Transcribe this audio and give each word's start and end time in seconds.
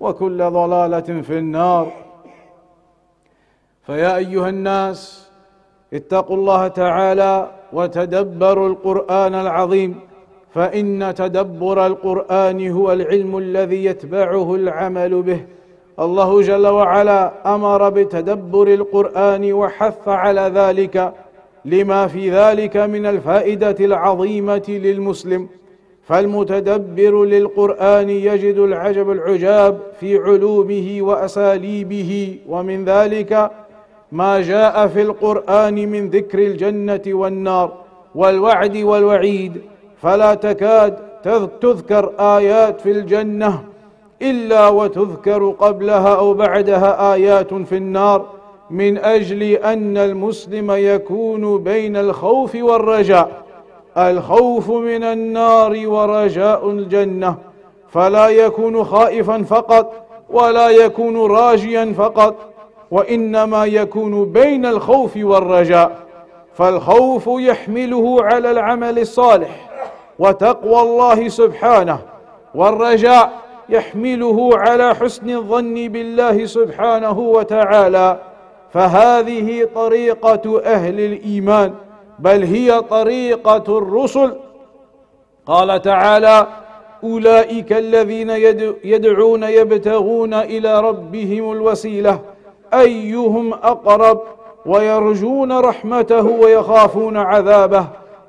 وكل 0.00 0.38
ضلاله 0.50 1.20
في 1.22 1.38
النار 1.38 1.86
فيا 3.86 4.16
ايها 4.16 4.48
الناس 4.48 5.28
اتقوا 5.94 6.36
الله 6.36 6.68
تعالى 6.68 7.50
وتدبروا 7.72 8.68
القران 8.68 9.34
العظيم 9.34 9.94
فان 10.54 11.14
تدبر 11.16 11.86
القران 11.86 12.70
هو 12.70 12.92
العلم 12.92 13.38
الذي 13.38 13.84
يتبعه 13.84 14.54
العمل 14.54 15.22
به 15.22 15.44
الله 16.00 16.40
جل 16.40 16.66
وعلا 16.66 17.32
امر 17.54 17.88
بتدبر 17.88 18.68
القران 18.74 19.52
وحث 19.52 20.08
على 20.08 20.40
ذلك 20.40 21.12
لما 21.64 22.06
في 22.06 22.30
ذلك 22.30 22.76
من 22.76 23.06
الفائده 23.06 23.76
العظيمه 23.80 24.62
للمسلم 24.68 25.48
فالمتدبر 26.10 27.24
للقرآن 27.24 28.10
يجد 28.10 28.56
العجب 28.58 29.10
العجاب 29.10 29.78
في 30.00 30.18
علومه 30.18 30.96
وأساليبه 31.00 32.38
ومن 32.48 32.84
ذلك 32.84 33.50
ما 34.12 34.40
جاء 34.42 34.86
في 34.86 35.02
القرآن 35.02 35.74
من 35.74 36.08
ذكر 36.08 36.38
الجنة 36.38 37.02
والنار 37.06 37.72
والوعد 38.14 38.76
والوعيد 38.76 39.52
فلا 40.02 40.34
تكاد 40.34 40.96
تذكر 41.62 42.12
آيات 42.18 42.80
في 42.80 42.90
الجنة 42.90 43.64
إلا 44.22 44.68
وتذكر 44.68 45.50
قبلها 45.58 46.14
أو 46.14 46.34
بعدها 46.34 47.12
آيات 47.14 47.54
في 47.54 47.76
النار 47.76 48.26
من 48.70 48.98
أجل 48.98 49.42
أن 49.42 49.96
المسلم 49.96 50.70
يكون 50.70 51.62
بين 51.62 51.96
الخوف 51.96 52.54
والرجاء 52.56 53.49
الخوف 53.98 54.70
من 54.70 55.02
النار 55.02 55.80
ورجاء 55.86 56.70
الجنة 56.70 57.36
فلا 57.88 58.28
يكون 58.28 58.84
خائفا 58.84 59.42
فقط 59.42 59.92
ولا 60.30 60.68
يكون 60.68 61.16
راجيا 61.30 61.94
فقط 61.98 62.34
وإنما 62.90 63.64
يكون 63.66 64.32
بين 64.32 64.66
الخوف 64.66 65.12
والرجاء 65.16 65.98
فالخوف 66.54 67.24
يحمله 67.26 68.24
على 68.24 68.50
العمل 68.50 68.98
الصالح 68.98 69.68
وتقوى 70.18 70.80
الله 70.82 71.28
سبحانه 71.28 71.98
والرجاء 72.54 73.32
يحمله 73.68 74.50
على 74.52 74.94
حسن 74.94 75.30
الظن 75.36 75.74
بالله 75.88 76.46
سبحانه 76.46 77.18
وتعالى 77.18 78.18
فهذه 78.70 79.68
طريقة 79.74 80.60
أهل 80.64 81.00
الإيمان 81.00 81.74
بل 82.22 82.42
هي 82.44 82.80
طريقة 82.82 83.78
الرسل 83.78 84.32
قال 85.46 85.82
تعالى 85.82 86.46
أولئك 87.04 87.72
الذين 87.72 88.30
يدعون 88.84 89.42
يبتغون 89.42 90.34
إلى 90.34 90.80
ربهم 90.80 91.52
الوسيلة 91.52 92.20
أيهم 92.74 93.52
أقرب 93.52 94.20
ويرجون 94.66 95.52
رحمته 95.58 96.26
ويخافون 96.26 97.16
عذابه 97.16 97.86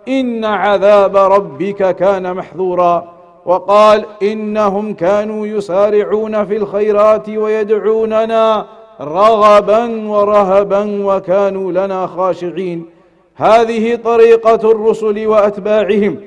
إن 0.08 0.46
عذاب 0.46 1.18
ربك 1.18 1.96
كان 1.96 2.36
محذورا 2.36 3.12
وقال 3.46 4.06
إنهم 4.24 4.94
كانوا 4.94 5.48
يسارعون 5.48 6.46
في 6.46 6.56
الخيرات 6.58 7.30
ويدعوننا 7.30 8.66
رغبا 9.02 10.08
ورهبا 10.10 11.06
وكانوا 11.06 11.72
لنا 11.72 12.08
خاشعين 12.08 12.86
هذه 13.42 13.96
طريقة 13.96 14.72
الرسل 14.72 15.28
وأتباعهم 15.28 16.18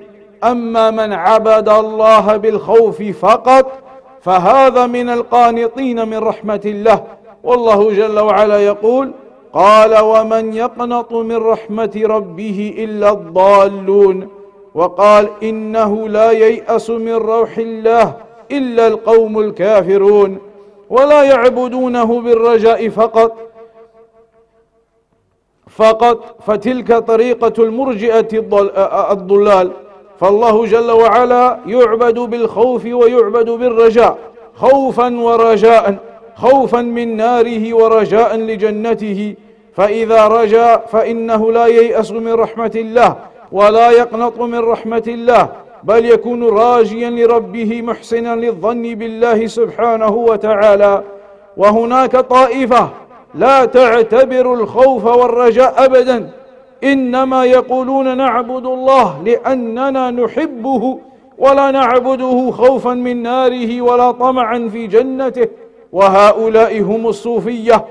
أما 0.44 0.90
من 0.90 1.12
عبد 1.12 1.68
الله 1.68 2.36
بالخوف 2.36 3.02
فقط 3.02 3.72
فهذا 4.20 4.86
من 4.86 5.08
القانطين 5.10 6.08
من 6.08 6.18
رحمة 6.18 6.60
الله 6.64 7.04
والله 7.42 7.92
جل 7.92 8.18
وعلا 8.18 8.58
يقول 8.58 9.12
قال 9.52 9.98
ومن 9.98 10.52
يقنط 10.52 11.12
من 11.12 11.36
رحمة 11.36 12.02
ربه 12.04 12.74
إلا 12.78 13.10
الضالون 13.12 14.28
وقال 14.74 15.28
إنه 15.42 16.08
لا 16.08 16.30
ييأس 16.30 16.90
من 16.90 17.14
روح 17.14 17.58
الله 17.58 18.12
إلا 18.52 18.86
القوم 18.86 19.38
الكافرون 19.38 20.38
ولا 20.90 21.22
يعبدونه 21.22 22.20
بالرجاء 22.20 22.88
فقط 22.88 23.32
فقط 25.68 26.18
فتلك 26.46 26.92
طريقة 26.96 27.52
المرجئة 27.64 28.28
الضلال 29.10 29.70
فالله 30.20 30.66
جل 30.66 30.90
وعلا 30.90 31.58
يعبد 31.66 32.18
بالخوف 32.18 32.84
ويعبد 32.86 33.50
بالرجاء 33.50 34.18
خوفا 34.54 35.20
ورجاء 35.20 35.96
خوفا 36.36 36.80
من 36.80 37.16
ناره 37.16 37.74
ورجاء 37.74 38.36
لجنته 38.36 39.34
فإذا 39.74 40.26
رجا 40.28 40.76
فإنه 40.76 41.52
لا 41.52 41.66
ييأس 41.66 42.12
من 42.12 42.32
رحمة 42.32 42.72
الله 42.74 43.16
ولا 43.52 43.90
يقنط 43.90 44.40
من 44.40 44.58
رحمة 44.58 45.04
الله 45.08 45.48
بل 45.82 46.04
يكون 46.04 46.44
راجيا 46.48 47.10
لربه 47.10 47.82
محسنا 47.82 48.36
للظن 48.36 48.94
بالله 48.94 49.46
سبحانه 49.46 50.12
وتعالى 50.16 51.02
وهناك 51.56 52.16
طائفه 52.16 52.90
لا 53.34 53.64
تعتبر 53.64 54.54
الخوف 54.54 55.04
والرجاء 55.04 55.84
أبدا 55.84 56.30
إنما 56.84 57.44
يقولون 57.44 58.16
نعبد 58.16 58.64
الله 58.66 59.22
لأننا 59.22 60.10
نحبه 60.10 60.98
ولا 61.38 61.70
نعبده 61.70 62.50
خوفا 62.50 62.90
من 62.94 63.22
ناره 63.22 63.80
ولا 63.82 64.10
طمعا 64.10 64.68
في 64.72 64.86
جنته 64.86 65.48
وهؤلاء 65.92 66.82
هم 66.82 67.06
الصوفية 67.06 67.84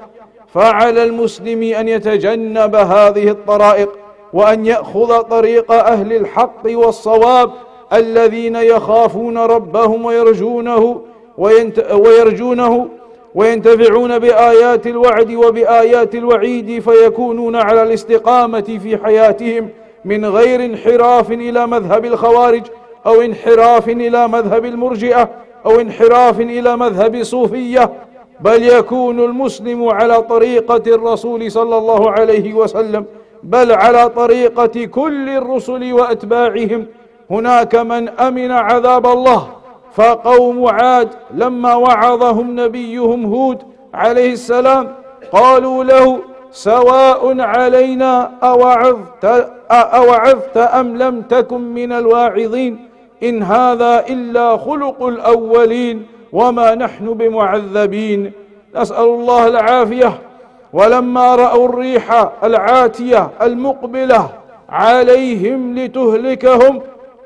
فعلى 0.47 1.03
المسلم 1.03 1.61
أن 1.63 1.87
يتجنب 1.89 2.75
هذه 2.75 3.29
الطرائق 3.29 3.89
وأن 4.33 4.65
يأخذ 4.65 5.19
طريق 5.19 5.71
أهل 5.71 6.13
الحق 6.13 6.61
والصواب 6.65 7.51
الذين 7.93 8.55
يخافون 8.55 9.37
ربهم 9.37 10.05
ويرجونه 10.05 11.01
وينت... 11.37 11.79
ويرجونه 11.93 12.87
وينتفعون 13.35 14.19
بآيات 14.19 14.87
الوعد 14.87 15.31
وبآيات 15.33 16.15
الوعيد 16.15 16.79
فيكونون 16.81 17.55
على 17.55 17.83
الاستقامة 17.83 18.79
في 18.83 18.97
حياتهم 18.97 19.69
من 20.05 20.25
غير 20.25 20.65
انحراف 20.65 21.31
إلى 21.31 21.67
مذهب 21.67 22.05
الخوارج 22.05 22.61
أو 23.05 23.21
انحراف 23.21 23.89
إلى 23.89 24.27
مذهب 24.27 24.65
المرجئة 24.65 25.29
أو 25.65 25.79
انحراف 25.79 26.39
إلى 26.39 26.77
مذهب 26.77 27.23
صوفية 27.23 27.89
بل 28.39 28.63
يكون 28.63 29.19
المسلم 29.19 29.87
على 29.89 30.21
طريقة 30.21 30.81
الرسول 30.87 31.51
صلى 31.51 31.77
الله 31.77 32.11
عليه 32.11 32.53
وسلم 32.53 33.05
بل 33.43 33.71
على 33.71 34.09
طريقة 34.09 34.85
كل 34.85 35.29
الرسل 35.29 35.93
وأتباعهم 35.93 36.85
هناك 37.31 37.75
من 37.75 38.09
أمن 38.09 38.51
عذاب 38.51 39.05
الله 39.07 39.47
فقوم 39.93 40.67
عاد 40.67 41.09
لما 41.33 41.75
وعظهم 41.75 42.59
نبيهم 42.59 43.25
هود 43.33 43.57
عليه 43.93 44.33
السلام 44.33 44.95
قالوا 45.31 45.83
له 45.83 46.19
سواء 46.51 47.39
علينا 47.41 48.31
أوعظت, 48.43 49.25
أوعظت 49.71 50.57
أم 50.57 50.97
لم 50.97 51.21
تكن 51.21 51.61
من 51.61 51.91
الواعظين 51.91 52.89
إن 53.23 53.43
هذا 53.43 54.05
إلا 54.09 54.57
خلق 54.57 55.03
الأولين 55.05 56.07
وما 56.33 56.75
نحن 56.75 57.13
بمعذبين 57.13 58.31
نسأل 58.75 59.05
الله 59.05 59.47
العافية 59.47 60.19
ولما 60.73 61.35
رأوا 61.35 61.65
الريح 61.69 62.29
العاتية 62.43 63.29
المقبلة 63.41 64.29
عليهم 64.69 65.75
لتهلكهم 65.75 66.81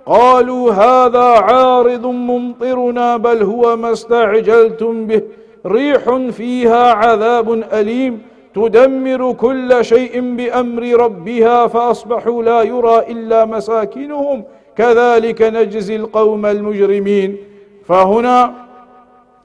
قالوا 0.08 0.72
هذا 0.72 1.20
عارض 1.24 2.06
ممطرنا 2.06 3.18
بل 3.18 3.44
هو 3.44 3.78
ما 3.78 3.92
استعجلتم 3.92 5.06
به 5.08 5.22
ريح 5.66 6.16
فيها 6.32 6.94
عذاب 6.94 7.54
أليم 7.74 8.22
تدمر 8.56 9.34
كل 9.34 9.86
شيء 9.86 10.36
بأمر 10.36 10.84
ربها 10.84 11.68
فأصبحوا 11.68 12.44
لا 12.44 12.62
يرى 12.62 12.98
إلا 13.00 13.46
مساكنهم 13.46 14.44
كذلك 14.76 15.42
نجزي 15.42 15.96
القوم 15.96 16.46
المجرمين 16.46 17.38
فهنا 17.86 18.54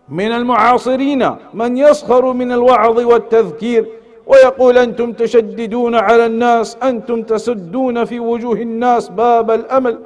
من 0.08 0.32
المعاصرين 0.32 1.30
من 1.54 1.76
يسخر 1.76 2.32
من 2.32 2.52
الوعظ 2.52 3.00
والتذكير 3.06 3.84
ويقول 4.26 4.78
أنتم 4.78 5.12
تشددون 5.12 5.94
على 5.94 6.26
الناس 6.26 6.76
أنتم 6.82 7.22
تسدون 7.22 8.04
في 8.04 8.20
وجوه 8.20 8.54
الناس 8.56 9.08
باب 9.08 9.50
الأمل 9.50 9.98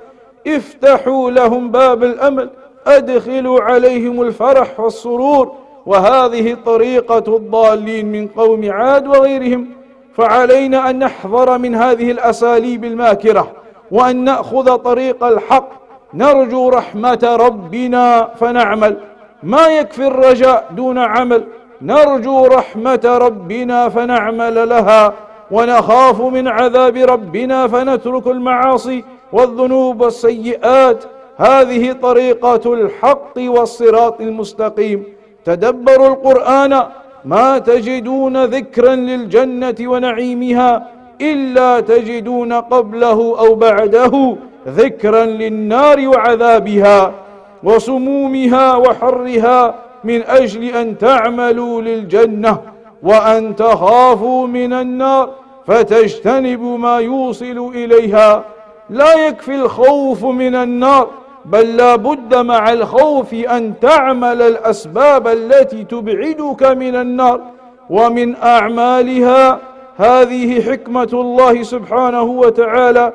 افتحوا 0.46 1.30
لهم 1.30 1.70
باب 1.70 2.04
الأمل 2.04 2.50
أدخلوا 2.86 3.60
عليهم 3.62 4.22
الفرح 4.22 4.80
والسرور 4.80 5.52
وهذه 5.86 6.56
طريقة 6.66 7.36
الضالين 7.36 8.12
من 8.12 8.28
قوم 8.28 8.70
عاد 8.72 9.06
وغيرهم 9.06 9.68
فعلينا 10.14 10.90
أن 10.90 10.98
نحذر 10.98 11.58
من 11.58 11.74
هذه 11.74 12.10
الأساليب 12.10 12.84
الماكرة 12.84 13.52
وأن 13.90 14.24
نأخذ 14.24 14.74
طريق 14.76 15.24
الحق 15.24 15.68
نرجو 16.14 16.68
رحمة 16.68 17.36
ربنا 17.40 18.28
فنعمل 18.40 18.96
ما 19.42 19.66
يكفي 19.68 20.06
الرجاء 20.06 20.66
دون 20.76 20.98
عمل 20.98 21.44
نرجو 21.82 22.46
رحمة 22.46 23.18
ربنا 23.20 23.88
فنعمل 23.88 24.68
لها 24.68 25.12
ونخاف 25.50 26.20
من 26.20 26.48
عذاب 26.48 26.96
ربنا 26.96 27.66
فنترك 27.68 28.26
المعاصي 28.26 29.04
والذنوب 29.32 30.00
والسيئات 30.00 31.04
هذه 31.36 31.92
طريقة 31.92 32.74
الحق 32.74 33.32
والصراط 33.38 34.20
المستقيم 34.20 35.04
تدبروا 35.44 36.06
القرآن 36.08 36.82
ما 37.24 37.58
تجدون 37.58 38.44
ذكرا 38.44 38.94
للجنة 38.94 39.74
ونعيمها 39.80 40.90
إلا 41.20 41.80
تجدون 41.80 42.52
قبله 42.52 43.38
أو 43.38 43.54
بعده 43.54 44.36
ذكرا 44.68 45.24
للنار 45.24 46.08
وعذابها 46.08 47.12
وسمومها 47.62 48.76
وحرها 48.76 49.74
من 50.04 50.22
أجل 50.22 50.64
أن 50.64 50.98
تعملوا 50.98 51.82
للجنة 51.82 52.58
وأن 53.02 53.56
تخافوا 53.56 54.46
من 54.46 54.72
النار 54.72 55.30
فتجتنبوا 55.66 56.78
ما 56.78 56.98
يوصل 56.98 57.70
إليها 57.74 58.44
لا 58.90 59.26
يكفي 59.28 59.54
الخوف 59.54 60.24
من 60.24 60.54
النار 60.54 61.08
بل 61.44 61.76
لا 61.76 61.96
بد 61.96 62.34
مع 62.36 62.72
الخوف 62.72 63.34
أن 63.34 63.72
تعمل 63.80 64.42
الأسباب 64.42 65.28
التي 65.28 65.84
تبعدك 65.84 66.62
من 66.62 66.96
النار 66.96 67.40
ومن 67.90 68.36
أعمالها 68.36 69.58
هذه 69.96 70.70
حكمة 70.70 71.08
الله 71.12 71.62
سبحانه 71.62 72.22
وتعالى 72.22 73.12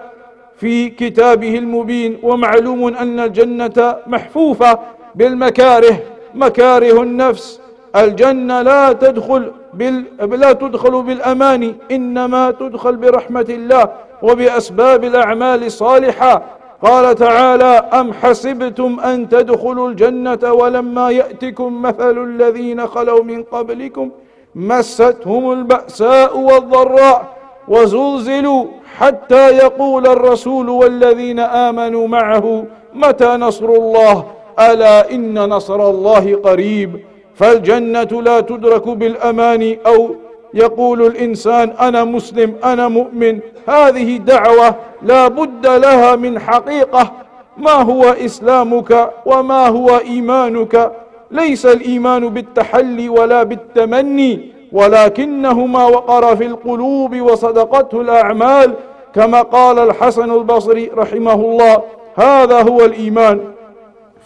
في 0.57 0.89
كتابه 0.89 1.57
المبين 1.57 2.17
ومعلوم 2.23 2.87
أن 2.95 3.19
الجنة 3.19 3.95
محفوفة 4.07 4.79
بالمكاره 5.15 5.97
مكاره 6.35 7.01
النفس 7.03 7.61
الجنة 7.95 8.61
لا 8.61 8.93
تدخل 8.93 9.51
بال... 9.73 10.05
لا 10.39 10.53
تدخل 10.53 11.01
بالأماني 11.01 11.75
إنما 11.91 12.51
تدخل 12.51 12.95
برحمة 12.95 13.45
الله 13.49 13.89
وبأسباب 14.21 15.03
الأعمال 15.03 15.63
الصالحة 15.63 16.41
قال 16.83 17.15
تعالى 17.15 17.89
أم 17.93 18.13
حسبتم 18.13 18.99
أن 18.99 19.29
تدخلوا 19.29 19.89
الجنة 19.89 20.53
ولما 20.53 21.09
يأتكم 21.11 21.81
مثل 21.81 22.23
الذين 22.23 22.87
خلوا 22.87 23.23
من 23.23 23.43
قبلكم 23.43 24.09
مستهم 24.55 25.51
البأساء 25.51 26.39
والضراء 26.39 27.21
وزلزلوا 27.67 28.65
حتى 28.97 29.57
يقول 29.57 30.07
الرسول 30.07 30.69
والذين 30.69 31.39
آمنوا 31.39 32.07
معه 32.07 32.65
متى 32.93 33.27
نصر 33.35 33.65
الله 33.65 34.25
ألا 34.59 35.11
إن 35.11 35.45
نصر 35.49 35.89
الله 35.89 36.39
قريب 36.43 36.99
فالجنة 37.35 38.21
لا 38.21 38.39
تدرك 38.39 38.87
بالأمان 38.89 39.77
أو 39.85 40.15
يقول 40.53 41.01
الإنسان 41.05 41.69
أنا 41.81 42.03
مسلم 42.03 42.55
أنا 42.63 42.87
مؤمن 42.87 43.39
هذه 43.69 44.17
دعوة 44.17 44.75
لا 45.03 45.27
بد 45.27 45.67
لها 45.67 46.15
من 46.15 46.39
حقيقة 46.39 47.11
ما 47.57 47.71
هو 47.71 48.03
إسلامك 48.03 49.11
وما 49.25 49.67
هو 49.67 49.89
إيمانك 49.97 50.91
ليس 51.31 51.65
الإيمان 51.65 52.29
بالتحلي 52.29 53.09
ولا 53.09 53.43
بالتمني 53.43 54.51
ولكنهما 54.71 55.85
وقر 55.85 56.35
في 56.35 56.45
القلوب 56.45 57.19
وصدقته 57.21 58.01
الأعمال 58.01 58.73
كما 59.15 59.41
قال 59.41 59.79
الحسن 59.79 60.31
البصري 60.31 60.91
رحمه 60.97 61.33
الله 61.33 61.83
هذا 62.15 62.61
هو 62.61 62.85
الإيمان 62.85 63.41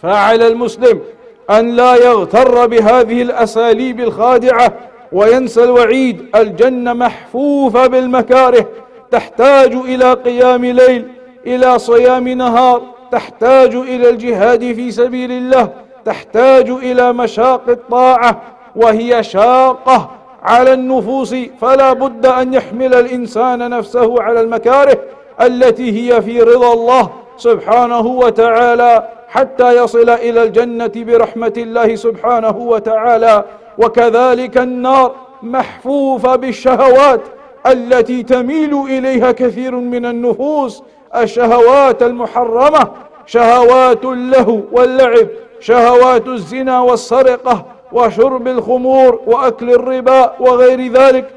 فعلى 0.02 0.46
المسلم 0.48 1.00
أن 1.50 1.68
لا 1.70 1.94
يغتر 1.94 2.66
بهذه 2.66 3.22
الأساليب 3.22 4.00
الخادعة 4.00 4.72
وينسى 5.12 5.64
الوعيد 5.64 6.26
الجنة 6.36 6.92
محفوفة 6.92 7.86
بالمكاره 7.86 8.66
تحتاج 9.10 9.72
إلى 9.72 10.12
قيام 10.12 10.64
ليل 10.64 11.08
إلى 11.46 11.78
صيام 11.78 12.28
نهار 12.28 12.82
تحتاج 13.12 13.74
إلى 13.74 14.08
الجهاد 14.10 14.60
في 14.60 14.90
سبيل 14.90 15.32
الله 15.32 15.68
تحتاج 16.04 16.70
إلى 16.70 17.12
مشاق 17.12 17.62
الطاعة 17.68 18.40
وهي 18.76 19.22
شاقة 19.22 20.10
على 20.42 20.72
النفوس 20.72 21.34
فلا 21.60 21.92
بد 21.92 22.26
أن 22.26 22.54
يحمل 22.54 22.94
الإنسان 22.94 23.70
نفسه 23.70 24.22
على 24.22 24.40
المكاره 24.40 24.98
التي 25.40 25.92
هي 26.12 26.22
في 26.22 26.40
رضا 26.42 26.72
الله 26.72 27.10
سبحانه 27.36 28.06
وتعالى 28.06 29.08
حتى 29.28 29.82
يصل 29.84 30.10
إلى 30.10 30.42
الجنة 30.42 30.92
برحمة 30.96 31.52
الله 31.56 31.94
سبحانه 31.94 32.56
وتعالى 32.58 33.44
وكذلك 33.78 34.58
النار 34.58 35.12
محفوفة 35.42 36.36
بالشهوات 36.36 37.20
التي 37.66 38.22
تميل 38.22 38.78
إليها 38.84 39.32
كثير 39.32 39.74
من 39.74 40.06
النفوس 40.06 40.82
الشهوات 41.16 42.02
المحرمة 42.02 42.88
شهوات 43.26 44.04
اللهو 44.04 44.60
واللعب 44.72 45.26
شهوات 45.60 46.28
الزنا 46.28 46.80
والسرقة 46.80 47.64
وشرب 47.92 48.48
الخمور 48.48 49.20
وأكل 49.26 49.70
الربا 49.70 50.32
وغير 50.40 50.92
ذلك 50.92 51.28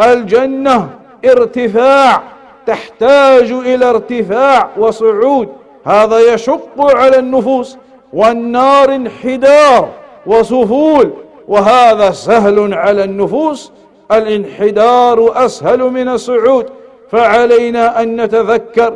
الجنة 0.00 0.88
ارتفاع 1.24 2.22
تحتاج 2.66 3.50
إلى 3.52 3.90
ارتفاع 3.90 4.68
وصعود 4.78 5.48
هذا 5.84 6.34
يشق 6.34 6.96
على 6.96 7.18
النفوس 7.18 7.76
والنار 8.12 8.94
انحدار 8.94 9.88
وسفول 10.26 11.10
وهذا 11.48 12.10
سهل 12.10 12.74
على 12.74 13.04
النفوس 13.04 13.72
الانحدار 14.12 15.46
أسهل 15.46 15.82
من 15.90 16.08
الصعود 16.08 16.66
فعلينا 17.10 18.02
أن 18.02 18.20
نتذكر 18.20 18.94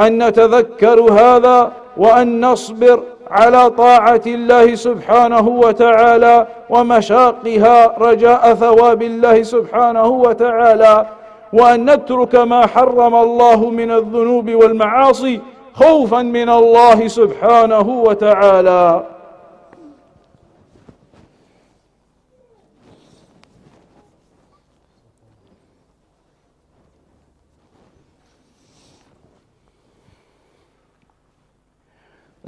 أن 0.00 0.28
نتذكر 0.28 1.00
هذا 1.12 1.72
وأن 1.96 2.44
نصبر 2.46 3.02
على 3.30 3.70
طاعة 3.70 4.20
الله 4.26 4.74
سبحانه 4.74 5.48
وتعالى 5.48 6.46
ومشاقها 6.70 7.98
رجاء 8.02 8.54
ثواب 8.54 9.02
الله 9.02 9.42
سبحانه 9.42 10.06
وتعالى 10.06 11.06
وأن 11.52 11.90
نترك 11.94 12.34
ما 12.34 12.66
حرم 12.66 13.14
الله 13.14 13.70
من 13.70 13.90
الذنوب 13.90 14.50
والمعاصي 14.50 15.40
خوفا 15.74 16.22
من 16.22 16.48
الله 16.48 17.08
سبحانه 17.08 17.88
وتعالى 17.88 19.02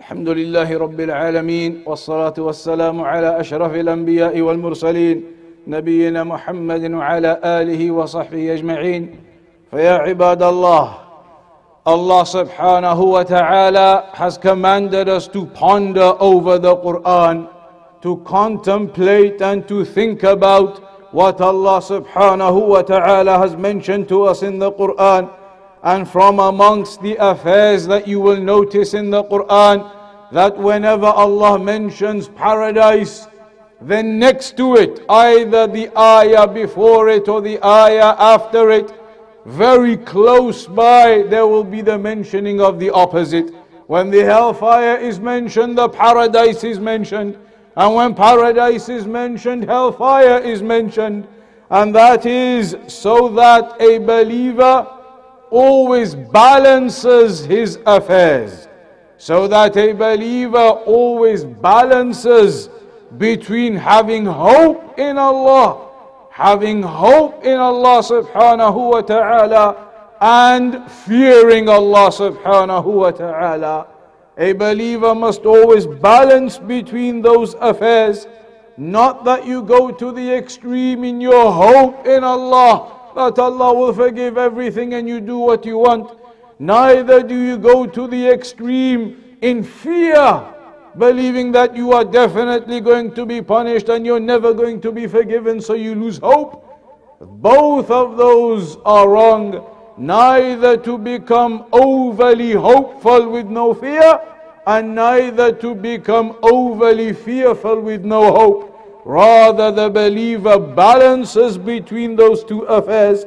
الحمد 0.08 0.28
لله 0.28 0.78
رب 0.78 1.00
العالمين 1.00 1.82
والصلاة 1.86 2.34
والسلام 2.38 3.00
على 3.02 3.40
أشرف 3.40 3.74
الأنبياء 3.74 4.40
والمرسلين 4.40 5.22
نبينا 5.66 6.24
محمد 6.24 6.92
وعلى 6.94 7.38
آله 7.44 7.90
وصحبه 7.90 8.52
أجمعين 8.54 9.16
فيا 9.70 9.92
عباد 9.92 10.42
الله 10.42 10.88
الله 11.88 12.24
سبحانه 12.24 13.00
وتعالى 13.02 14.02
has 14.14 14.38
commanded 14.38 15.10
us 15.12 15.28
to 15.28 15.44
ponder 15.44 16.14
over 16.24 16.56
the 16.58 16.72
Quran, 16.76 17.44
to 18.00 18.16
contemplate 18.24 19.42
and 19.42 19.68
to 19.68 19.84
think 19.84 20.22
about 20.22 20.78
what 21.12 21.38
Allah 21.42 21.80
subhanahu 21.84 22.66
wa 22.66 22.80
ta'ala 22.80 23.36
has 23.44 23.56
mentioned 23.58 24.08
to 24.08 24.22
us 24.22 24.42
in 24.42 24.58
the 24.58 24.72
Quran. 24.72 25.28
And 25.80 26.08
from 26.08 26.40
amongst 26.40 27.02
the 27.02 27.14
affairs 27.20 27.86
that 27.86 28.08
you 28.08 28.18
will 28.18 28.36
notice 28.40 28.94
in 28.94 29.10
the 29.10 29.22
Quran 29.22 29.88
that 30.32 30.56
whenever 30.56 31.06
Allah 31.06 31.58
mentions 31.58 32.28
paradise, 32.28 33.26
then 33.80 34.18
next 34.18 34.56
to 34.56 34.76
it, 34.76 35.00
either 35.08 35.66
the 35.66 35.90
ayah 35.98 36.46
before 36.46 37.08
it 37.08 37.28
or 37.28 37.40
the 37.40 37.64
ayah 37.64 38.14
after 38.18 38.70
it, 38.70 38.92
very 39.46 39.96
close 39.96 40.66
by, 40.66 41.22
there 41.22 41.46
will 41.46 41.64
be 41.64 41.80
the 41.80 41.96
mentioning 41.96 42.60
of 42.60 42.78
the 42.78 42.90
opposite. 42.90 43.54
When 43.86 44.10
the 44.10 44.20
hellfire 44.20 44.96
is 44.96 45.18
mentioned, 45.20 45.78
the 45.78 45.88
paradise 45.88 46.62
is 46.64 46.78
mentioned. 46.78 47.38
And 47.76 47.94
when 47.94 48.14
paradise 48.14 48.88
is 48.90 49.06
mentioned, 49.06 49.64
hellfire 49.64 50.38
is 50.40 50.62
mentioned. 50.62 51.26
And 51.70 51.94
that 51.94 52.26
is 52.26 52.76
so 52.88 53.28
that 53.30 53.80
a 53.80 53.98
believer 53.98 54.86
always 55.50 56.14
balances 56.14 57.46
his 57.46 57.78
affairs. 57.86 58.67
So 59.20 59.48
that 59.48 59.76
a 59.76 59.92
believer 59.92 60.68
always 60.86 61.44
balances 61.44 62.70
between 63.18 63.74
having 63.74 64.24
hope 64.24 64.96
in 64.96 65.18
Allah, 65.18 65.88
having 66.30 66.80
hope 66.82 67.42
in 67.44 67.58
Allah 67.58 67.98
subhanahu 67.98 68.78
wa 68.94 69.00
ta'ala, 69.02 69.90
and 70.20 70.88
fearing 71.04 71.68
Allah 71.68 72.14
subhanahu 72.14 72.84
wa 72.86 73.10
ta'ala. 73.10 73.88
A 74.38 74.52
believer 74.52 75.16
must 75.16 75.42
always 75.44 75.84
balance 75.84 76.58
between 76.58 77.20
those 77.20 77.54
affairs. 77.58 78.28
Not 78.78 79.24
that 79.24 79.44
you 79.44 79.62
go 79.62 79.90
to 79.90 80.12
the 80.12 80.30
extreme 80.32 81.02
in 81.02 81.20
your 81.20 81.50
hope 81.50 82.06
in 82.06 82.22
Allah 82.22 82.94
that 83.16 83.36
Allah 83.42 83.74
will 83.74 83.92
forgive 83.92 84.38
everything 84.38 84.94
and 84.94 85.08
you 85.08 85.18
do 85.20 85.38
what 85.38 85.66
you 85.66 85.78
want 85.78 86.17
neither 86.58 87.22
do 87.22 87.34
you 87.34 87.56
go 87.56 87.86
to 87.86 88.06
the 88.06 88.26
extreme 88.28 89.36
in 89.40 89.62
fear, 89.62 90.42
believing 90.96 91.52
that 91.52 91.76
you 91.76 91.92
are 91.92 92.04
definitely 92.04 92.80
going 92.80 93.14
to 93.14 93.24
be 93.24 93.40
punished 93.40 93.88
and 93.88 94.04
you're 94.04 94.20
never 94.20 94.52
going 94.52 94.80
to 94.80 94.92
be 94.92 95.06
forgiven, 95.06 95.60
so 95.60 95.74
you 95.74 95.94
lose 95.94 96.18
hope. 96.18 96.64
Both 97.20 97.90
of 97.90 98.16
those 98.16 98.76
are 98.84 99.08
wrong. 99.08 99.64
Neither 99.96 100.76
to 100.78 100.96
become 100.98 101.66
overly 101.72 102.52
hopeful 102.52 103.28
with 103.28 103.46
no 103.46 103.74
fear, 103.74 104.20
and 104.66 104.94
neither 104.94 105.50
to 105.52 105.74
become 105.74 106.36
overly 106.42 107.12
fearful 107.12 107.80
with 107.80 108.04
no 108.04 108.30
hope. 108.32 109.00
Rather, 109.04 109.72
the 109.72 109.88
believer 109.88 110.58
balances 110.60 111.56
between 111.58 112.14
those 112.14 112.44
two 112.44 112.60
affairs. 112.62 113.24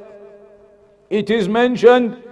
It 1.10 1.30
is 1.30 1.50
mentioned 1.50 2.24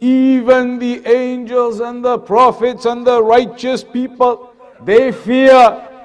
even 0.00 0.78
the 0.78 1.04
angels 1.06 1.80
and 1.80 2.04
the 2.04 2.18
prophets 2.18 2.84
and 2.86 3.06
the 3.06 3.22
righteous 3.22 3.82
people, 3.82 4.52
they 4.82 5.10
fear 5.10 5.54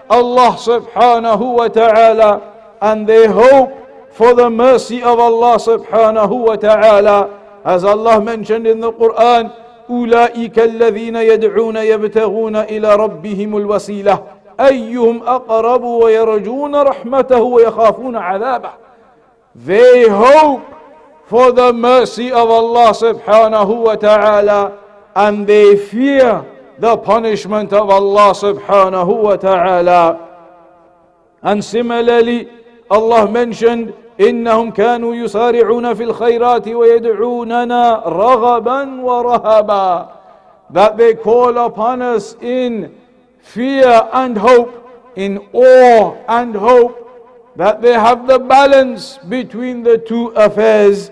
Allah 0.10 0.58
subhanahu 0.58 1.56
wa 1.58 1.68
ta'ala 1.68 2.32
and 2.82 3.08
they 3.08 3.28
hope 3.28 4.12
for 4.14 4.34
the 4.34 4.50
mercy 4.50 5.02
of 5.02 5.20
Allah 5.20 5.58
subhanahu 5.58 6.34
wa 6.46 6.56
ta'ala. 6.56 7.40
As 7.66 7.84
Allah 7.84 8.22
mentioned 8.22 8.68
in 8.68 8.80
the 8.80 8.92
Quran, 8.92 9.52
أولئك 9.88 10.60
الذين 10.60 11.16
يدعون 11.16 11.76
يبتغون 11.78 12.56
إلى 12.56 12.96
ربهم 12.96 13.58
الوسيلة 13.58 14.24
أيهم 14.60 15.24
أقرب 15.24 15.84
ويرجون 15.84 16.76
رحمته 16.76 17.42
ويخافون 17.44 18.16
عذابه. 18.16 18.70
They 19.56 20.08
hope 20.10 20.64
for 21.34 21.52
the 21.52 21.74
mercy 21.74 22.30
of 22.32 22.46
Allah 22.48 22.94
subhanahu 22.94 23.82
wa 23.90 23.96
ta'ala 23.96 24.78
and 25.16 25.48
they 25.50 25.76
fear 25.88 26.46
the 26.78 26.96
punishment 26.98 27.74
of 27.74 27.90
Allah 27.90 28.36
subhanahu 28.38 29.14
wa 29.24 29.36
ta'ala. 29.36 30.04
And 31.42 31.66
similarly, 31.66 32.50
Allah 32.92 33.26
mentioned, 33.32 33.94
إنهم 34.22 34.78
كانوا 34.78 35.16
يسارعون 35.16 35.94
في 35.94 36.04
الخيرات 36.14 36.68
ويدعوننا 36.70 37.84
رغبا 38.06 38.82
ورهبا 39.02 40.08
that 40.70 40.98
they 40.98 41.16
call 41.16 41.58
upon 41.66 42.04
us 42.04 42.36
in 42.42 42.94
fear 43.42 43.90
and 44.14 44.38
hope, 44.38 44.86
in 45.16 45.40
awe 45.54 46.14
and 46.30 46.54
hope, 46.54 46.94
that 47.56 47.82
they 47.82 47.94
have 47.94 48.28
the 48.28 48.38
balance 48.38 49.18
between 49.28 49.82
the 49.82 49.98
two 49.98 50.28
affairs. 50.38 51.10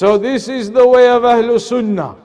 So 0.00 0.18
this 0.18 0.48
is 0.48 0.72
the 0.74 0.82
way 0.88 1.06
of 1.08 1.22
Ahlul 1.22 1.60
Sunnah. 1.62 2.16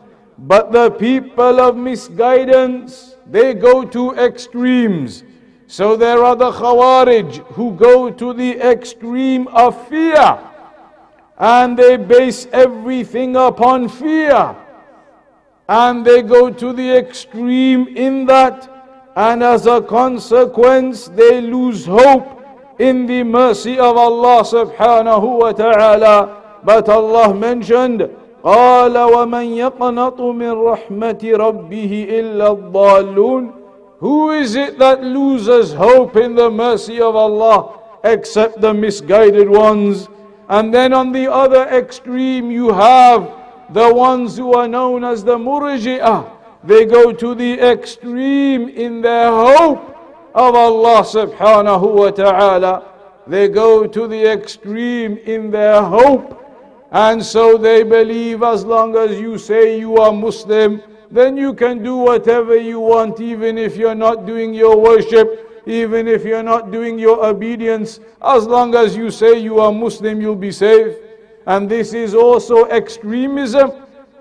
But 0.41 0.71
the 0.73 0.89
people 0.89 1.59
of 1.61 1.77
misguidance, 1.77 3.13
they 3.29 3.53
go 3.53 3.83
to 3.85 4.13
extremes. 4.17 5.21
So 5.67 5.93
there 5.95 6.23
are 6.25 6.35
the 6.35 6.49
Khawarij 6.49 7.45
who 7.53 7.75
go 7.77 8.09
to 8.09 8.33
the 8.33 8.57
extreme 8.59 9.45
of 9.53 9.77
fear. 9.87 10.25
And 11.37 11.77
they 11.77 11.97
base 11.97 12.47
everything 12.53 13.35
upon 13.35 13.87
fear. 13.87 14.55
And 15.69 16.03
they 16.03 16.23
go 16.23 16.49
to 16.49 16.73
the 16.73 16.97
extreme 16.97 17.85
in 17.93 18.25
that. 18.33 18.65
And 19.15 19.43
as 19.43 19.67
a 19.67 19.79
consequence, 19.79 21.05
they 21.09 21.39
lose 21.39 21.85
hope 21.85 22.25
in 22.81 23.05
the 23.05 23.21
mercy 23.21 23.77
of 23.77 23.93
Allah 23.95 24.41
subhanahu 24.41 25.37
wa 25.37 25.51
ta'ala. 25.53 26.38
But 26.63 26.89
Allah 26.89 27.33
mentioned, 27.33 28.09
قال 28.43 28.95
ومن 28.97 29.45
يقنط 29.57 30.21
من 30.21 30.51
رحمة 30.51 31.21
ربه 31.23 32.07
إلا 32.09 32.51
الضالون 32.51 33.51
Who 33.99 34.31
is 34.31 34.55
it 34.55 34.79
that 34.79 35.03
loses 35.03 35.73
hope 35.73 36.15
in 36.15 36.35
the 36.35 36.49
mercy 36.49 37.01
of 37.01 37.17
Allah 37.17 37.79
except 38.05 38.61
the 38.61 38.73
misguided 38.73 39.49
ones? 39.49 40.07
And 40.47 40.73
then 40.73 40.93
on 40.93 41.11
the 41.11 41.29
other 41.31 41.63
extreme 41.65 42.49
you 42.49 42.71
have 42.71 43.29
the 43.71 43.93
ones 43.93 44.37
who 44.37 44.53
are 44.53 44.69
known 44.69 45.03
as 45.03 45.23
the 45.25 45.35
murji'ah. 45.37 46.29
They 46.63 46.85
go 46.85 47.11
to 47.11 47.35
the 47.35 47.59
extreme 47.59 48.69
in 48.69 49.01
their 49.01 49.31
hope 49.31 49.83
of 50.33 50.55
Allah 50.55 51.03
subhanahu 51.03 51.91
wa 51.93 52.09
ta'ala. 52.11 52.83
They 53.27 53.49
go 53.49 53.85
to 53.85 54.07
the 54.07 54.31
extreme 54.31 55.17
in 55.17 55.51
their 55.51 55.83
hope 55.83 56.38
and 56.91 57.23
so 57.23 57.57
they 57.57 57.83
believe 57.83 58.41
as 58.41 58.65
long 58.65 58.95
as 58.97 59.19
you 59.21 59.37
say 59.37 59.77
you 59.79 59.97
are 59.97 60.11
Muslim, 60.11 60.81
then 61.11 61.37
you 61.37 61.53
can 61.53 61.83
do 61.85 61.97
whatever 61.97 62.55
you 62.57 62.79
want, 62.79 63.19
even 63.21 63.57
if 63.57 63.77
you're 63.77 63.95
not 63.97 64.25
doing 64.25 64.53
your 64.53 64.77
worship, 64.81 65.61
even 65.67 66.07
if 66.07 66.25
you're 66.25 66.41
not 66.43 66.71
doing 66.71 66.97
your 66.97 67.25
obedience. 67.25 67.99
As 68.21 68.47
long 68.47 68.73
as 68.73 68.95
you 68.97 69.11
say 69.11 69.37
you 69.37 69.59
are 69.59 69.71
Muslim, 69.71 70.19
you'll 70.19 70.35
be 70.35 70.51
safe. 70.51 70.95
And 71.45 71.69
this 71.69 71.93
is 71.93 72.15
also 72.17 72.65
extremism. 72.65 73.71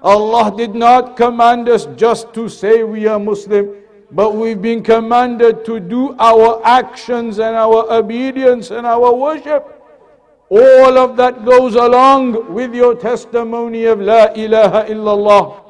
Allah 0.04 0.52
did 0.54 0.74
not 0.76 1.16
command 1.16 1.68
us 1.68 1.86
just 1.96 2.32
to 2.34 2.48
say 2.48 2.84
we 2.84 3.06
are 3.08 3.18
Muslim, 3.18 3.76
but 4.12 4.36
we've 4.36 4.60
been 4.60 4.82
commanded 4.84 5.64
to 5.64 5.80
do 5.80 6.12
our 6.20 6.60
actions 6.64 7.38
and 7.40 7.56
our 7.56 7.88
obedience 7.96 8.70
and 8.70 8.86
our 8.86 9.08
worship. 9.14 9.77
All 10.50 10.96
of 10.96 11.16
that 11.18 11.44
goes 11.44 11.74
along 11.74 12.54
with 12.54 12.74
your 12.74 12.94
testimony 12.94 13.84
of 13.84 14.00
La 14.00 14.26
ilaha 14.32 14.84
illallah. 14.88 15.60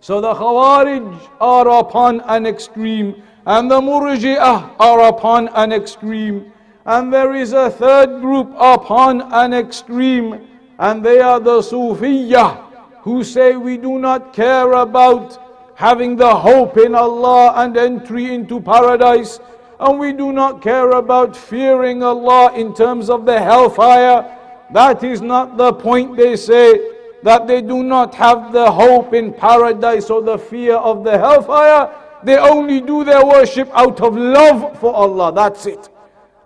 So 0.00 0.22
the 0.22 0.32
Khawarij 0.32 1.28
are 1.38 1.68
upon 1.80 2.20
an 2.22 2.46
extreme, 2.46 3.22
and 3.44 3.70
the 3.70 3.78
Murji'ah 3.80 4.70
are 4.80 5.00
upon 5.08 5.48
an 5.48 5.70
extreme, 5.72 6.50
and 6.86 7.12
there 7.12 7.34
is 7.34 7.52
a 7.52 7.68
third 7.70 8.22
group 8.22 8.50
upon 8.58 9.20
an 9.32 9.52
extreme, 9.52 10.48
and 10.78 11.04
they 11.04 11.20
are 11.20 11.40
the 11.40 11.58
Sufiyah 11.60 12.62
who 13.02 13.22
say 13.22 13.56
we 13.56 13.76
do 13.76 13.98
not 13.98 14.32
care 14.32 14.72
about 14.72 15.38
having 15.74 16.16
the 16.16 16.34
hope 16.36 16.78
in 16.78 16.94
Allah 16.94 17.52
and 17.56 17.76
entry 17.76 18.32
into 18.34 18.60
paradise 18.60 19.40
and 19.84 19.98
we 19.98 20.12
do 20.14 20.32
not 20.32 20.62
care 20.62 20.90
about 20.92 21.36
fearing 21.36 22.02
Allah 22.02 22.54
in 22.56 22.72
terms 22.74 23.10
of 23.10 23.26
the 23.26 23.38
hellfire. 23.38 24.38
That 24.72 25.04
is 25.04 25.20
not 25.20 25.58
the 25.58 25.74
point 25.74 26.16
they 26.16 26.36
say 26.36 26.92
that 27.22 27.46
they 27.46 27.60
do 27.60 27.82
not 27.82 28.14
have 28.14 28.50
the 28.50 28.70
hope 28.70 29.12
in 29.12 29.34
paradise 29.34 30.08
or 30.08 30.22
the 30.22 30.38
fear 30.38 30.76
of 30.76 31.04
the 31.04 31.18
hellfire. 31.18 31.94
They 32.24 32.38
only 32.38 32.80
do 32.80 33.04
their 33.04 33.26
worship 33.26 33.68
out 33.74 34.00
of 34.00 34.16
love 34.16 34.78
for 34.80 34.94
Allah. 34.94 35.30
That's 35.34 35.66
it. 35.66 35.90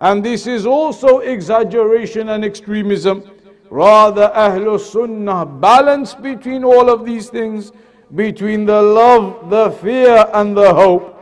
And 0.01 0.23
this 0.23 0.45
is 0.45 0.65
also 0.65 1.19
exaggeration 1.19 2.29
and 2.29 2.43
extremism. 2.43 3.31
Rather, 3.69 4.33
Ahlul 4.35 4.79
Sunnah 4.81 5.45
balance 5.45 6.13
between 6.13 6.65
all 6.65 6.89
of 6.89 7.05
these 7.05 7.29
things, 7.29 7.71
between 8.15 8.65
the 8.65 8.81
love, 8.81 9.49
the 9.49 9.71
fear, 9.79 10.25
and 10.33 10.57
the 10.57 10.73
hope. 10.73 11.15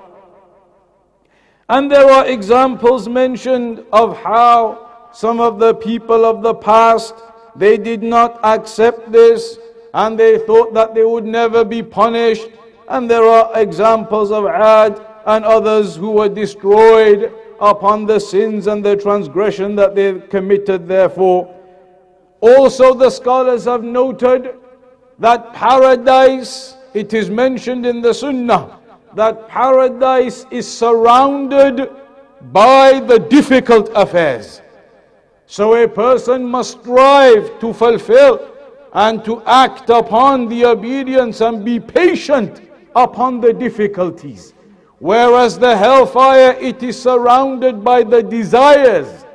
And 1.69 1.91
there 1.91 2.09
are 2.09 2.25
examples 2.27 3.09
mentioned 3.09 3.83
of 3.91 4.15
how 4.17 5.09
some 5.12 5.41
of 5.41 5.59
the 5.59 5.75
people 5.75 6.24
of 6.24 6.41
the 6.41 6.53
past 6.53 7.13
they 7.57 7.75
did 7.77 8.03
not 8.03 8.39
accept 8.43 9.12
this 9.12 9.57
and 9.93 10.17
they 10.17 10.38
thought 10.38 10.74
that 10.74 10.93
they 10.95 11.03
would 11.03 11.25
never 11.25 11.65
be 11.65 11.83
punished. 11.83 12.50
And 12.88 13.09
there 13.09 13.24
are 13.24 13.51
examples 13.59 14.31
of 14.31 14.45
Ad 14.45 15.01
and 15.25 15.43
others 15.43 15.95
who 15.95 16.12
were 16.12 16.29
destroyed 16.29 17.33
upon 17.59 18.05
the 18.05 18.19
sins 18.19 18.67
and 18.67 18.86
the 18.86 18.95
transgression 18.95 19.75
that 19.75 19.95
they 19.95 20.19
committed, 20.19 20.88
therefore. 20.88 21.53
Also, 22.39 22.93
the 22.93 23.09
scholars 23.09 23.65
have 23.65 23.83
noted 23.83 24.53
that 25.17 25.51
paradise, 25.53 26.77
it 26.93 27.13
is 27.15 27.29
mentioned 27.31 27.86
in 27.88 28.00
the 28.01 28.13
Sunnah, 28.13 28.76
that 29.15 29.47
paradise 29.47 30.45
is 30.51 30.67
surrounded 30.71 31.89
by 32.51 32.99
the 32.99 33.17
difficult 33.19 33.89
affairs. 33.95 34.61
So 35.45 35.75
a 35.75 35.87
person 35.87 36.43
must 36.45 36.79
strive 36.81 37.59
to 37.59 37.73
fulfill 37.73 38.53
and 38.93 39.23
to 39.25 39.41
act 39.45 39.89
upon 39.89 40.47
the 40.49 40.65
obedience 40.65 41.41
and 41.41 41.63
be 41.63 41.79
patient 41.79 42.69
upon 42.95 43.39
the 43.39 43.53
difficulties. 43.53 44.53
Whereas 44.99 45.57
the 45.59 45.77
hellfire, 45.77 46.57
it 46.59 46.81
is 46.83 47.01
surrounded 47.01 47.83
by 47.83 48.03
the 48.03 48.23
desires, 48.23 49.25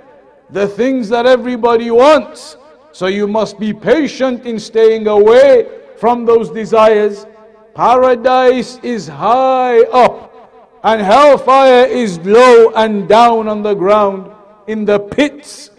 the 0.50 0.66
things 0.66 1.08
that 1.08 1.24
everybody 1.24 1.90
wants. 1.90 2.56
So 2.92 3.06
you 3.06 3.26
must 3.26 3.58
be 3.58 3.72
patient 3.72 4.44
in 4.46 4.58
staying 4.58 5.06
away 5.06 5.78
from 5.98 6.26
those 6.26 6.50
desires 6.50 7.26
Paradise 7.74 8.78
is 8.82 9.08
high 9.08 9.80
up, 9.84 10.78
and 10.84 11.00
hellfire 11.00 11.86
is 11.86 12.18
low 12.18 12.70
and 12.76 13.08
down 13.08 13.48
on 13.48 13.62
the 13.62 13.72
ground 13.74 14.30
in 14.66 14.84
the 14.84 15.00
pits. 15.00 15.70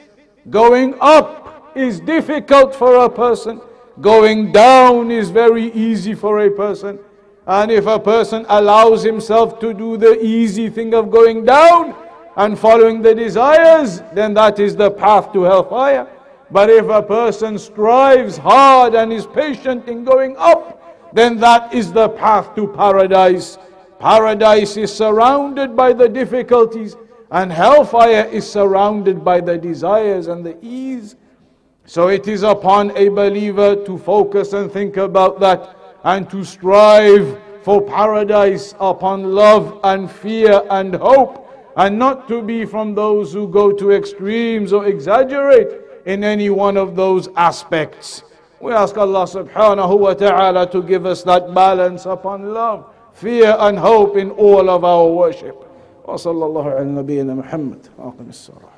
Going 0.49 0.95
up 0.99 1.71
is 1.77 1.99
difficult 1.99 2.73
for 2.73 2.95
a 3.05 3.09
person, 3.09 3.61
going 4.01 4.51
down 4.51 5.11
is 5.11 5.29
very 5.29 5.71
easy 5.73 6.15
for 6.15 6.39
a 6.39 6.49
person. 6.49 6.97
And 7.45 7.69
if 7.71 7.85
a 7.85 7.99
person 7.99 8.45
allows 8.49 9.03
himself 9.03 9.59
to 9.59 9.73
do 9.73 9.97
the 9.97 10.17
easy 10.25 10.69
thing 10.69 10.93
of 10.95 11.11
going 11.11 11.43
down 11.45 11.93
and 12.37 12.57
following 12.57 13.01
the 13.03 13.13
desires, 13.13 14.01
then 14.13 14.33
that 14.35 14.57
is 14.59 14.75
the 14.77 14.89
path 14.89 15.31
to 15.33 15.43
hellfire. 15.43 16.07
But 16.49 16.69
if 16.71 16.87
a 16.89 17.03
person 17.03 17.59
strives 17.59 18.37
hard 18.37 18.95
and 18.95 19.11
is 19.13 19.27
patient 19.27 19.87
in 19.89 20.03
going 20.05 20.37
up, 20.37 20.79
then 21.13 21.37
that 21.37 21.73
is 21.73 21.93
the 21.93 22.09
path 22.09 22.53
to 22.55 22.67
paradise. 22.67 23.57
Paradise 23.99 24.75
is 24.77 24.93
surrounded 24.93 25.75
by 25.75 25.93
the 25.93 26.09
difficulties, 26.09 26.95
and 27.31 27.51
hellfire 27.51 28.27
is 28.31 28.51
surrounded 28.51 29.23
by 29.23 29.39
the 29.39 29.57
desires 29.57 30.27
and 30.27 30.43
the 30.45 30.57
ease. 30.65 31.15
So 31.85 32.07
it 32.07 32.27
is 32.27 32.43
upon 32.43 32.95
a 32.97 33.09
believer 33.09 33.75
to 33.85 33.97
focus 33.97 34.53
and 34.53 34.71
think 34.71 34.97
about 34.97 35.39
that 35.41 35.77
and 36.03 36.29
to 36.31 36.43
strive 36.43 37.37
for 37.61 37.81
paradise 37.81 38.73
upon 38.79 39.23
love 39.35 39.79
and 39.83 40.09
fear 40.11 40.63
and 40.69 40.95
hope, 40.95 41.39
and 41.77 41.97
not 41.97 42.27
to 42.27 42.41
be 42.41 42.65
from 42.65 42.93
those 42.93 43.31
who 43.31 43.47
go 43.47 43.71
to 43.71 43.91
extremes 43.91 44.73
or 44.73 44.85
exaggerate 44.85 45.69
in 46.05 46.23
any 46.23 46.49
one 46.49 46.75
of 46.75 46.95
those 46.95 47.29
aspects. 47.35 48.23
We 48.63 48.71
ask 48.71 48.97
Allah 48.97 49.27
subhanahu 49.27 49.99
wa 49.99 50.13
ta'ala 50.13 50.71
to 50.71 50.81
give 50.83 51.05
us 51.05 51.21
that 51.23 51.53
balance 51.53 52.05
upon 52.05 52.53
love, 52.53 52.85
fear, 53.11 53.57
and 53.59 53.77
hope 53.77 54.15
in 54.15 54.31
all 54.31 54.69
of 54.69 54.85
our 54.87 55.05
worship. 55.11 55.59
وصلى 56.07 56.45
الله 56.45 56.63
على 56.71 56.85
نبينا 56.85 57.33
محمد 57.43 57.85
آقم 57.99 58.29
السلام 58.31 58.72